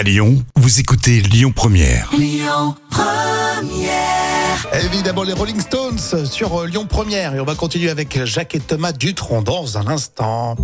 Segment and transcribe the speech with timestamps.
[0.00, 2.08] À Lyon, vous écoutez Lyon Première.
[4.82, 7.34] Évidemment, les Rolling Stones sur euh, Lyon Première.
[7.34, 10.56] Et on va continuer avec Jacques et Thomas Dutronc dans un instant.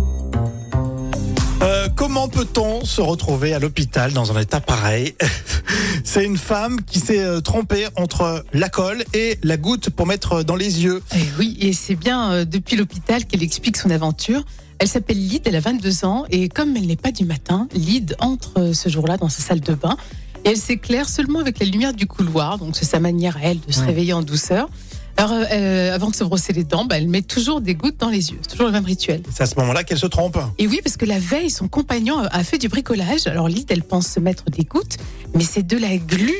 [1.63, 5.15] Euh, comment peut-on se retrouver à l'hôpital dans un état pareil
[6.03, 10.43] C'est une femme qui s'est euh, trompée entre la colle et la goutte pour mettre
[10.43, 11.01] dans les yeux.
[11.15, 14.43] Eh oui, et c'est bien euh, depuis l'hôpital qu'elle explique son aventure.
[14.79, 18.15] Elle s'appelle Lyd, elle a 22 ans, et comme elle n'est pas du matin, Lyd
[18.19, 19.97] entre euh, ce jour-là dans sa salle de bain,
[20.45, 23.59] et elle s'éclaire seulement avec la lumière du couloir, donc c'est sa manière à elle
[23.59, 23.87] de se Ouais.
[23.87, 24.69] réveiller en douceur.
[25.17, 27.97] Alors, euh, euh, avant de se brosser les dents, bah, elle met toujours des gouttes
[27.97, 29.23] dans les yeux, c'est toujours le même rituel.
[29.31, 30.37] C'est à ce moment-là qu'elle se trompe.
[30.59, 33.25] Et oui, parce que la veille, son compagnon a fait du bricolage.
[33.25, 34.97] Alors Lyd, elle pense se mettre des gouttes,
[35.33, 36.35] mais c'est de la glu.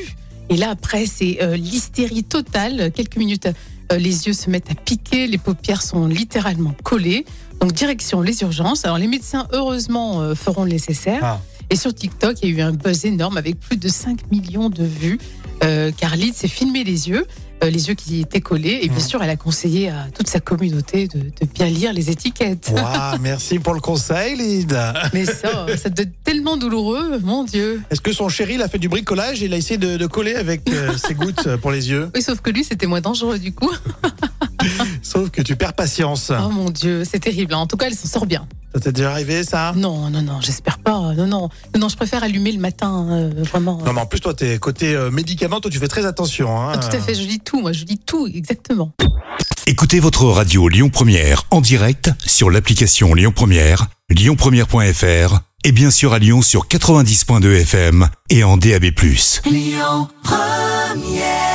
[0.48, 2.92] Et là, après, c'est euh, l'hystérie totale.
[2.92, 3.48] Quelques minutes,
[3.90, 7.26] euh, les yeux se mettent à piquer, les paupières sont littéralement collées.
[7.60, 8.84] Donc direction les urgences.
[8.84, 11.20] Alors les médecins, heureusement, feront le nécessaire.
[11.24, 11.40] Ah.
[11.70, 14.70] Et sur TikTok, il y a eu un buzz énorme avec plus de 5 millions
[14.70, 15.18] de vues.
[15.68, 17.26] Euh, car s'est filmé les yeux,
[17.62, 18.78] euh, les yeux qui étaient collés.
[18.82, 19.08] Et bien Mhm.
[19.08, 22.72] sûr, elle a conseillé à toute sa communauté de, de bien lire les étiquettes.
[22.74, 24.74] Waouh, merci pour le conseil, Lyd.
[25.12, 27.82] Mais ça, ça doit être tellement douloureux, mon Dieu.
[27.90, 30.06] Est-ce que son chéri il a fait du bricolage et il a essayé de, de
[30.06, 32.10] coller avec euh, ses gouttes pour les yeux?
[32.14, 33.70] Oui, sauf que lui, c'était moins dangereux du coup.
[35.02, 36.30] Sauf que tu perds patience.
[36.30, 37.54] Oh mon Dieu, c'est terrible.
[37.54, 37.58] hein.
[37.58, 38.46] En tout cas, elle s'en sort bien.
[38.74, 39.72] Ça t'est déjà arrivé, ça?
[39.76, 40.92] Non, non, non, j'espère pas.
[41.14, 43.80] Non, non, non, non, je préfère allumer le matin, euh, vraiment.
[43.84, 46.60] Non, mais en plus, toi, t'es côté euh, médicaments, toi, tu fais très attention.
[46.60, 46.72] Hein.
[46.74, 48.92] Ah, tout à fait, je lis tout, moi, je lis tout, exactement.
[49.66, 56.12] Écoutez votre radio Lyon Première en direct sur l'application Lyon Première, lyonpremière.fr et bien sûr
[56.14, 58.84] à Lyon sur 90.2 FM et en DAB+.
[59.44, 61.47] Lyon Première